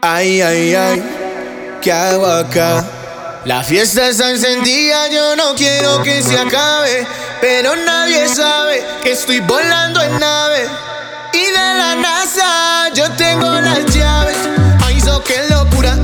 Ay, 0.00 0.40
ay, 0.40 0.74
ay, 0.76 1.02
¿qué 1.82 1.90
hago 1.90 2.26
acá? 2.26 2.84
La 3.44 3.64
fiesta 3.64 4.08
está 4.08 4.30
encendida, 4.30 5.08
yo 5.08 5.34
no 5.34 5.56
quiero 5.56 6.02
que 6.04 6.22
se 6.22 6.38
acabe. 6.38 7.04
Pero 7.40 7.74
nadie 7.74 8.28
sabe 8.28 8.84
que 9.02 9.12
estoy 9.12 9.40
volando 9.40 10.00
en 10.00 10.20
nave. 10.20 10.68
Y 11.32 11.46
de 11.46 11.52
la 11.52 11.96
NASA 11.96 12.90
yo 12.94 13.10
tengo 13.12 13.50
las 13.60 13.86
llaves. 13.86 14.36
Ay, 14.84 14.98
hizo 14.98 15.22
que 15.24 15.36
locura, 15.50 15.96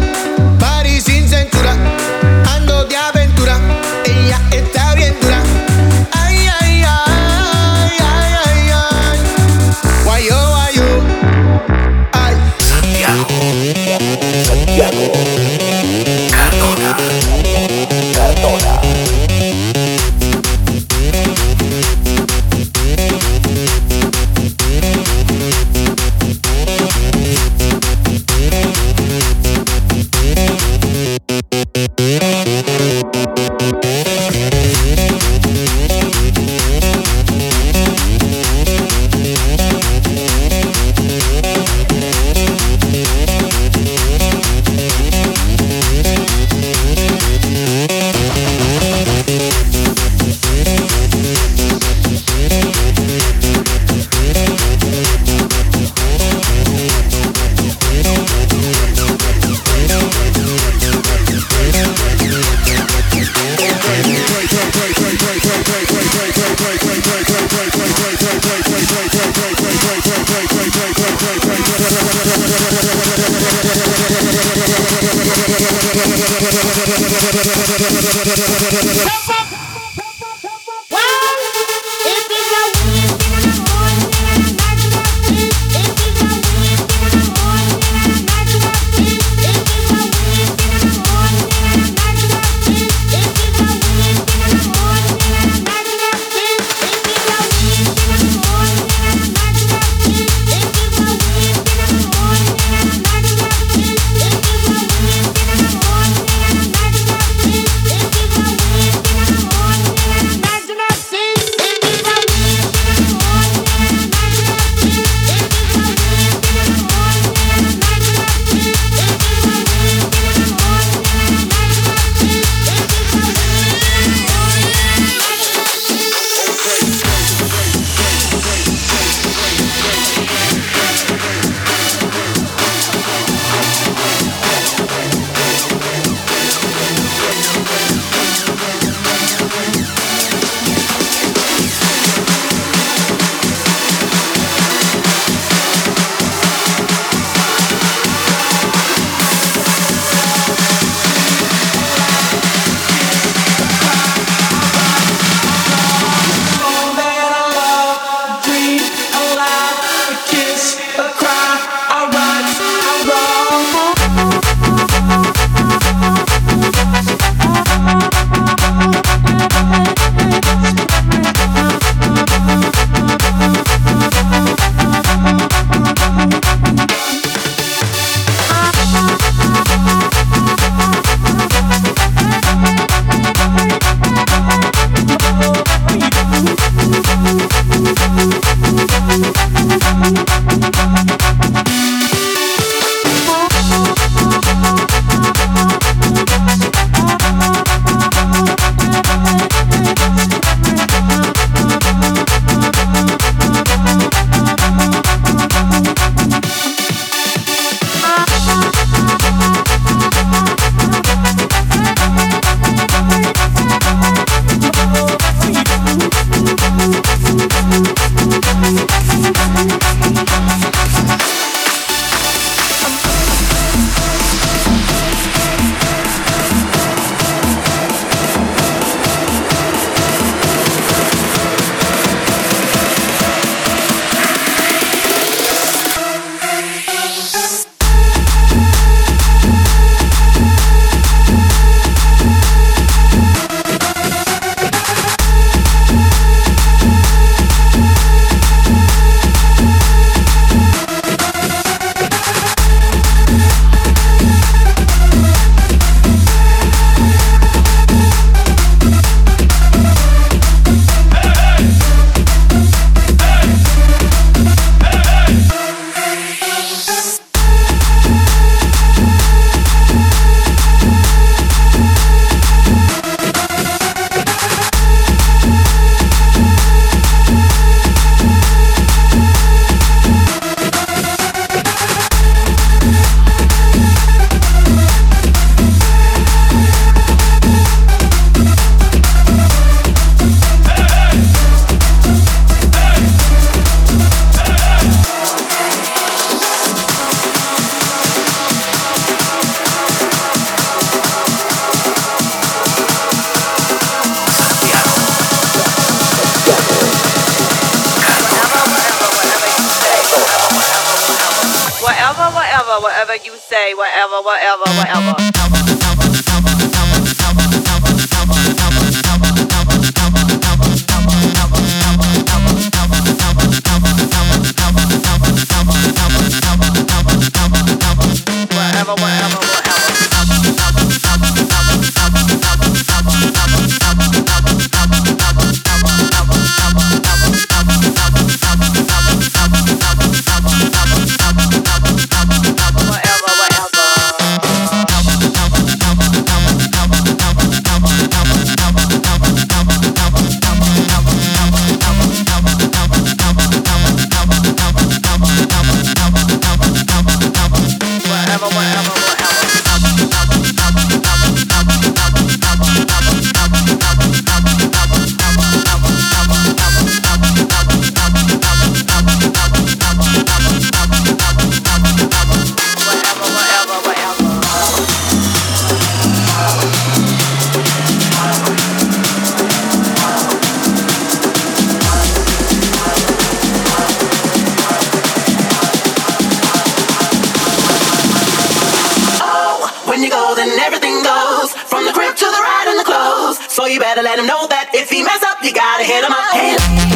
you 393.74 393.80
better 393.80 394.02
let 394.02 394.20
him 394.20 394.26
know 394.26 394.46
that 394.46 394.70
if 394.72 394.88
he 394.88 395.02
mess 395.02 395.22
up, 395.24 395.42
you 395.42 395.52
gotta 395.52 395.82
hit 395.82 396.04
him 396.04 396.12
up. 396.12 396.93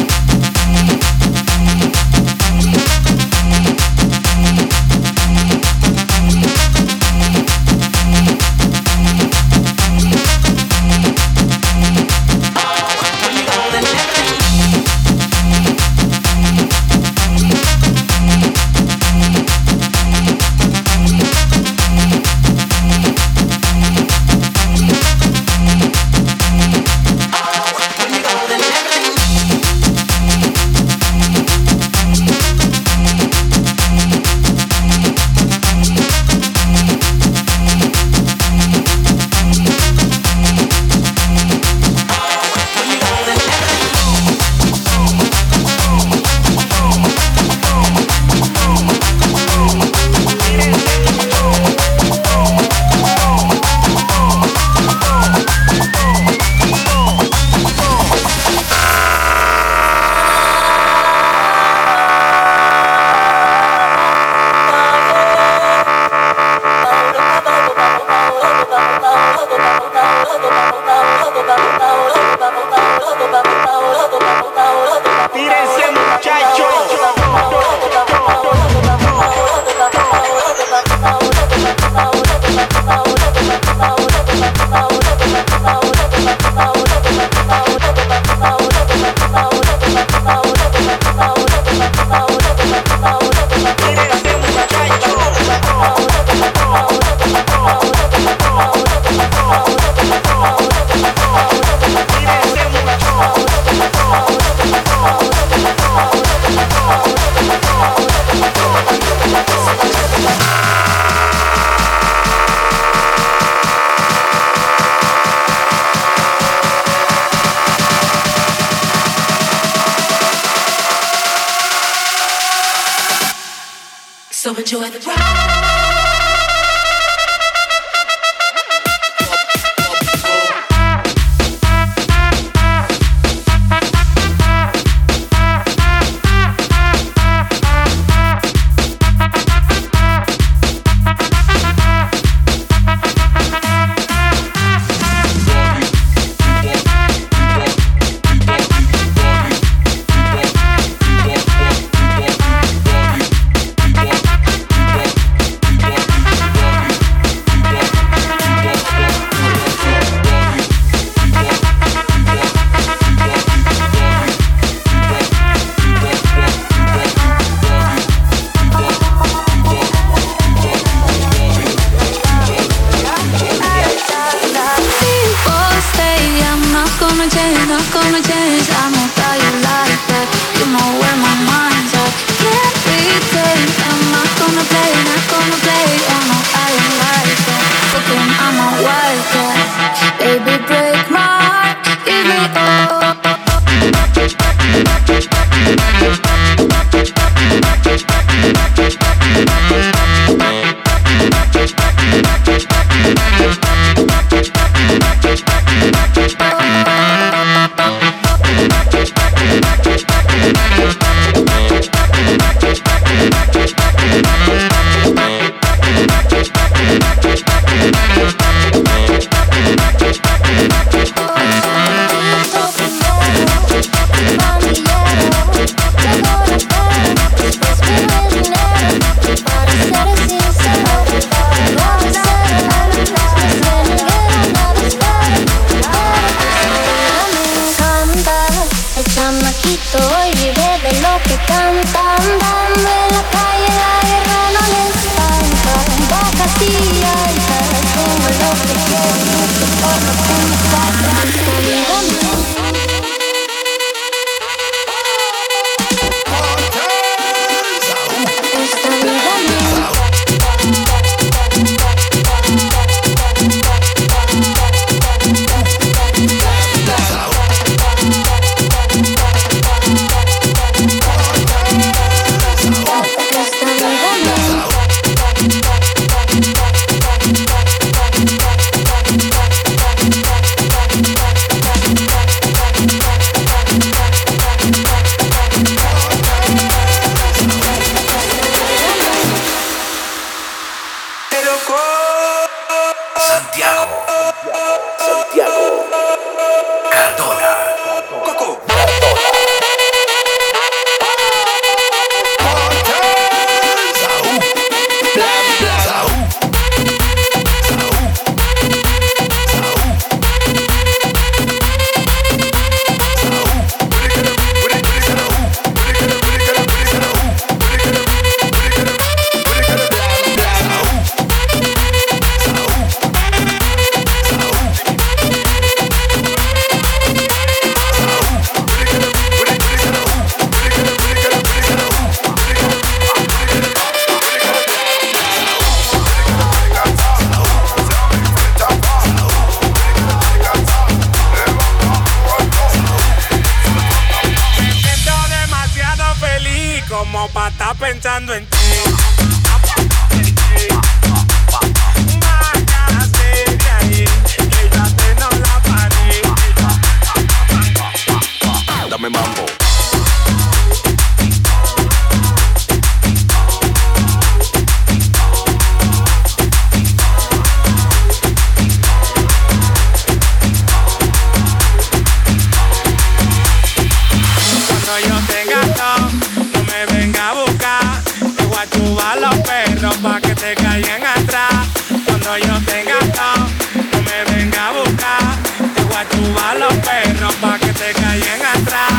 pero 382.31 382.45
yo 382.45 382.65
te 382.65 382.81
he. 382.81 382.85
No 382.85 384.01
me 384.01 384.35
venga 384.35 384.67
a 384.67 384.71
buscar, 384.71 385.37
te 385.73 385.83
voy 385.83 385.95
a 385.95 386.05
tubar 386.05 386.57
los 386.57 386.73
perros 386.73 387.33
pa' 387.35 387.57
que 387.59 387.73
te 387.73 387.93
caigan 387.93 388.41
atrás. 388.53 388.93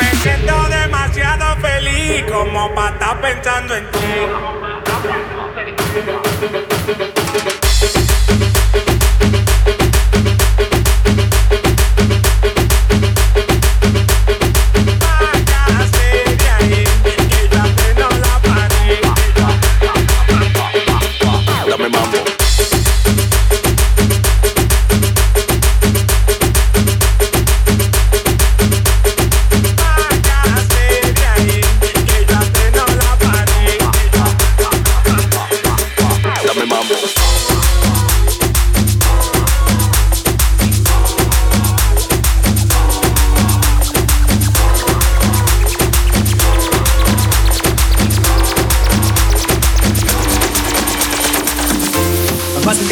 Me 0.00 0.16
siento 0.22 0.68
demasiado 0.68 1.56
feliz 1.60 2.24
como 2.30 2.74
para 2.74 2.90
estar 2.90 3.20
pensando 3.20 3.74
en 3.74 3.90
ti. 3.90 4.85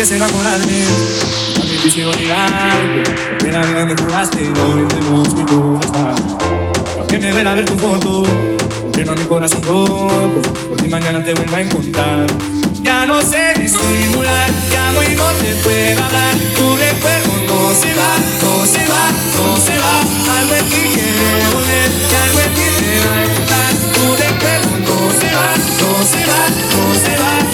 empecé 0.05 0.15
a 0.15 0.27
enamorarme 0.27 0.85
La 1.57 1.65
bendición 1.65 2.15
y 2.21 2.27
la 2.27 3.39
pena 3.39 3.63
que 3.63 3.85
me 3.87 3.95
curaste 3.95 4.51
No 4.51 4.79
entendemos 4.79 5.35
mi 5.35 5.45
corazón 5.45 6.39
Aunque 6.99 7.19
me 7.19 7.31
duela 7.31 7.55
ver 7.55 7.65
tu 7.65 7.79
foto 7.79 8.25
Lleno 8.95 9.15
mi 9.15 9.25
corazón 9.25 9.63
roto 9.63 10.43
Porque 10.69 10.89
mañana 10.89 11.25
te 11.25 11.35
vuelvo 11.35 11.57
a 11.57 11.61
encontrar. 11.63 12.27
Ya 12.83 13.07
no 13.07 13.23
sé 13.23 13.55
disimular 13.59 14.51
Ya 14.71 14.93
no 14.93 15.03
y 15.03 15.17
no 15.17 15.25
te 15.41 15.55
puedo 15.63 16.05
hablar. 16.05 16.35
Tu 16.55 16.77
recuerdo 16.77 17.33
no 17.49 17.75
se 17.75 17.95
va 17.95 18.13
No 18.43 18.67
se 18.67 18.87
va, 18.87 19.05
no 19.37 19.57
se 19.57 19.79
va. 19.79 19.95
Algo 20.39 20.55
en 20.55 20.65
ti 20.67 20.83
quiere 20.93 21.47
volver 21.55 21.91
Y 22.11 22.15
algo 22.25 22.41
en 22.41 22.55
ti 22.55 22.67
te 22.85 22.95
va 23.09 23.15
a 23.15 23.25
encantar 23.25 23.73
Tu 23.95 24.05
recuerdo 24.23 24.71
no 24.85 24.99
se 25.19 25.29
va 25.35 25.49
No 25.81 26.05
se 26.05 26.21
va, 26.27 26.41
no 26.77 26.95
se 26.95 27.17
va. 27.23 27.54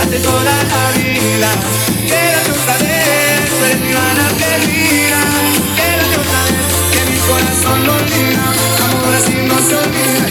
durante 0.00 0.18
toda 0.20 0.42
la 0.44 0.92
vida. 0.92 1.50
Que 2.06 2.20
la 2.32 2.42
diosa 2.44 2.78
de 2.78 2.94
eso 3.34 3.64
mi 3.80 3.92
vana 3.92 4.28
perdida. 4.38 5.20
Que 5.76 5.96
la 5.96 6.04
diosa 6.08 6.40
de 6.46 6.52
que 6.90 7.00
mi 7.10 7.18
corazón 7.18 7.78
no 7.86 7.92
olvida. 7.92 8.44
Amor 8.84 9.14
así 9.14 9.36
no 9.46 9.58
se 9.58 9.76
olvida. 9.76 10.29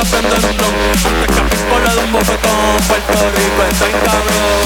la 0.00 0.10
prendo 0.10 0.34
en 0.34 0.42
flow 0.42 0.72
Antes 1.08 1.28
que 1.28 1.40
a 1.40 1.44
pistola 1.50 1.90
de 1.94 2.00
un 2.04 2.12
bofetón 2.12 2.76
Puerto 2.88 3.18
Rico 3.36 3.62
está 3.70 3.86
estoy 3.86 3.92
cabrón. 4.04 4.64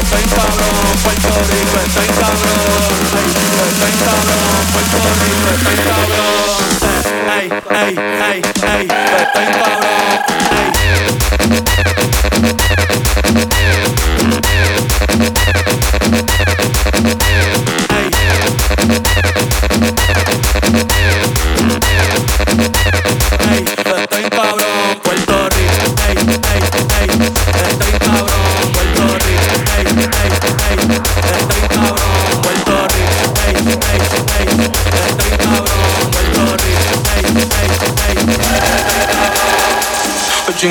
Estoy 0.00 0.24
cabrón 0.36 0.86
Puerto 1.02 1.32
Rico 1.50 1.76
está 1.86 2.00
estoy 2.00 2.10
cabrón. 2.20 2.90
Estoy 3.70 3.94
cabrón 4.06 4.62
Puerto 4.72 4.98
Rico 5.22 5.46
estoy 5.56 5.78
cabrón. 5.88 6.66
Ey, 7.36 7.46
ey, 7.82 7.92
ey, 8.30 8.40
ey, 8.72 8.86
estoy 9.22 9.46
cabrón. 9.58 9.96
Ey 12.78 12.85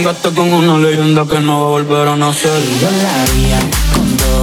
chingaste 0.06 0.30
con 0.36 0.54
una 0.54 0.78
leyenda 0.78 1.26
que 1.26 1.40
no 1.40 1.62
va 1.62 1.66
a 1.66 1.70
volver 1.70 2.08
a 2.08 2.16
nacer. 2.16 2.62
Yo 2.80 2.92
la 2.92 3.24
haría 3.24 3.60
con 3.92 4.18
dos. 4.18 4.35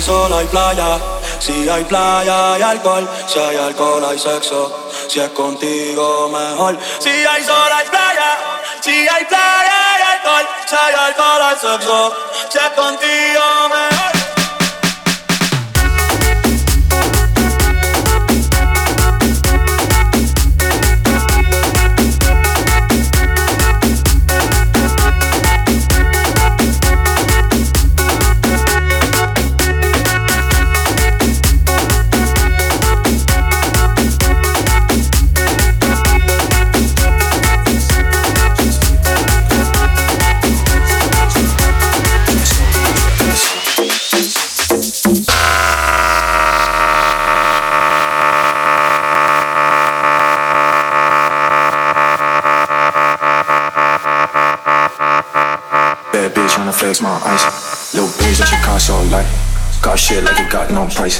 hay 0.00 0.06
sol 0.06 0.32
hay 0.32 0.46
playa, 0.46 0.98
si 1.38 1.68
hay 1.68 1.84
playa 1.84 2.54
hay 2.54 2.62
alcohol, 2.62 3.06
si 3.26 3.38
hay 3.38 3.56
alcohol 3.56 4.02
hay 4.02 4.18
sexo, 4.18 4.88
si 5.06 5.20
es 5.20 5.28
contigo 5.30 6.30
mejor. 6.30 6.78
Si 6.98 7.10
hay 7.10 7.44
sol 7.44 7.70
hay 7.70 7.86
playa, 7.86 8.30
si 8.80 9.06
hay 9.06 9.24
playa 9.26 9.94
hay 9.94 10.02
alcohol, 10.14 10.48
si 10.66 10.74
hay 10.74 10.94
alcohol 10.94 11.42
hay 11.42 11.56
sexo, 11.56 12.14
si 12.48 12.58
es 12.58 12.70
contigo 12.70 13.68
mejor. 13.68 14.19
got 60.70 60.84
no 60.84 60.88
choice. 60.88 61.19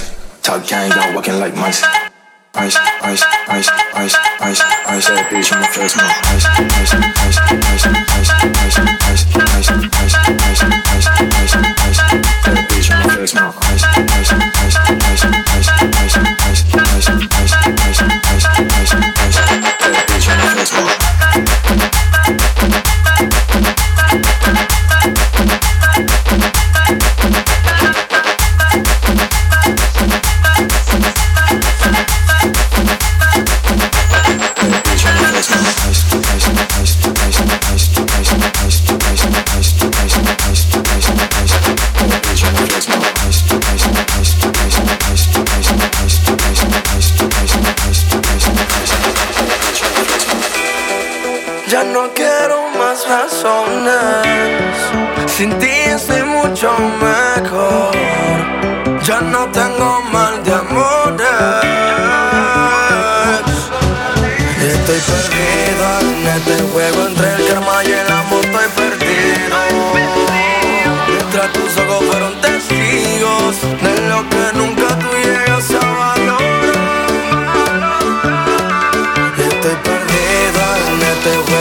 that 81.22 81.50
way. 81.50 81.59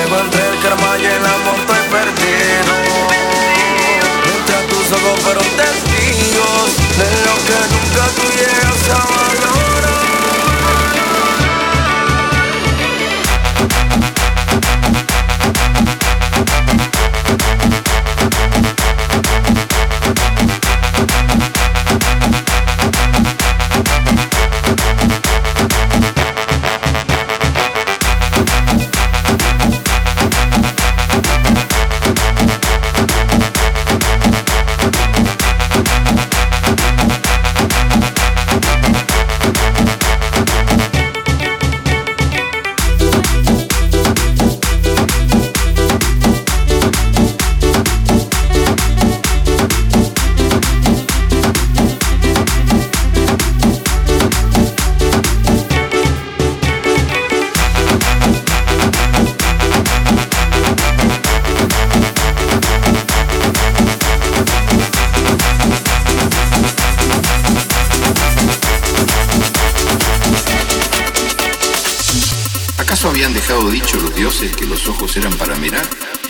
estado 73.49 73.71
dicho 73.71 73.97
los 73.97 74.13
dioses 74.13 74.55
que 74.55 74.65
los 74.67 74.88
ojos 74.88 75.17
eran 75.17 75.33
para 75.33 75.55
mirar? 75.55 75.81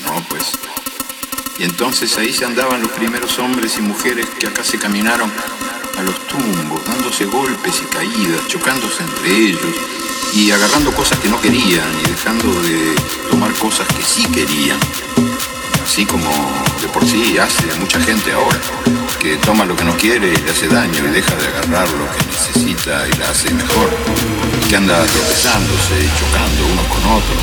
No, 0.06 0.26
pues. 0.30 0.58
Y 1.58 1.64
entonces 1.64 2.18
ahí 2.18 2.32
se 2.32 2.46
andaban 2.46 2.82
los 2.82 2.92
primeros 2.92 3.38
hombres 3.40 3.76
y 3.78 3.82
mujeres 3.82 4.26
que 4.40 4.48
acá 4.48 4.64
se 4.64 4.80
caminaron 4.80 5.30
a 5.98 6.04
los 6.04 6.18
tumbos, 6.28 6.82
dándose 6.86 7.26
golpes 7.26 7.82
y 7.82 7.94
caídas, 7.94 8.48
chocándose 8.48 9.04
entre 9.04 9.36
ellos 9.36 9.76
y 10.34 10.52
agarrando 10.52 10.94
cosas 10.94 11.20
que 11.20 11.28
no 11.28 11.42
querían 11.42 11.90
y 12.06 12.10
dejando 12.10 12.54
de 12.62 12.96
tomar 13.30 13.52
cosas 13.56 13.86
que 13.90 14.02
sí 14.02 14.24
querían. 14.28 14.80
Así 15.90 16.06
como 16.06 16.30
de 16.82 16.88
por 16.90 17.04
sí 17.04 17.40
hace 17.40 17.66
mucha 17.80 18.00
gente 18.00 18.32
ahora, 18.32 18.60
que 19.20 19.38
toma 19.38 19.66
lo 19.66 19.76
que 19.76 19.84
no 19.84 19.98
quiere 19.98 20.28
y 20.32 20.38
le 20.38 20.52
hace 20.52 20.68
daño 20.68 21.04
y 21.04 21.10
deja 21.10 21.36
de 21.36 21.48
agarrar 21.48 21.90
lo 21.90 22.06
que 22.14 22.26
necesita 22.28 23.08
y 23.08 23.18
la 23.18 23.32
hace 23.32 23.52
mejor, 23.56 23.90
que 24.70 24.76
anda 24.76 25.04
tropezándose 25.04 25.96
y 25.98 26.10
chocando 26.20 26.66
unos 26.74 26.86
con 26.94 27.04
otros. 27.18 27.42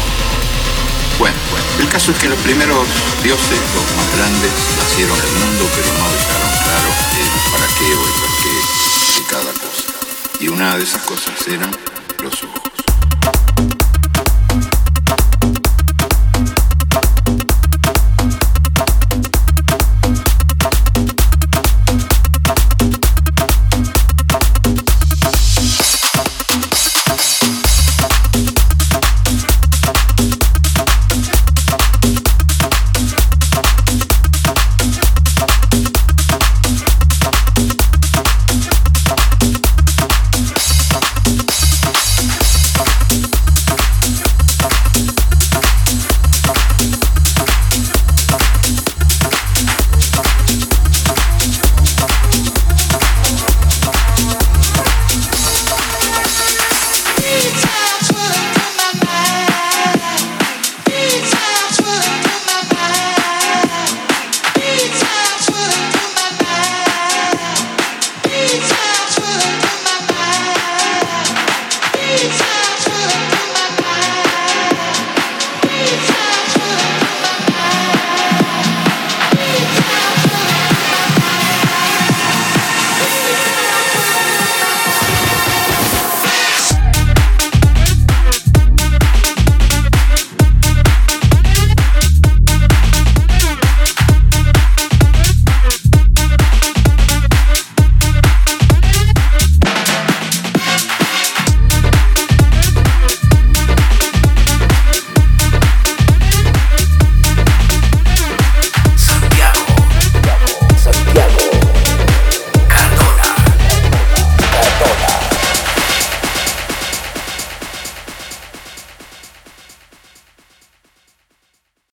Bueno, 1.19 1.37
el 1.81 1.89
caso 1.89 2.13
es 2.13 2.19
que 2.19 2.29
los 2.29 2.39
primeros 2.39 2.87
dioses, 3.25 3.59
los 3.75 3.97
más 3.99 4.17
grandes, 4.17 4.53
nacieron 4.79 5.19
el 5.19 5.33
mundo, 5.43 5.69
pero 5.75 5.89
no 5.99 6.07
dejaron 6.07 6.51
claro 6.63 6.89
el 7.19 7.51
para 7.51 7.67
qué 7.67 7.95
o 7.95 8.07
el 8.07 8.15
por 8.15 8.31
qué 8.43 9.19
de 9.19 9.27
cada 9.27 9.53
cosa. 9.59 9.91
Y 10.39 10.49
una 10.49 10.79
de 10.79 10.85
esas 10.85 11.03
cosas 11.03 11.35
eran 11.49 11.73
los 12.23 12.45
ojos. 12.45 12.76